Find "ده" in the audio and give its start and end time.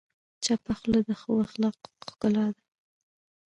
2.55-2.61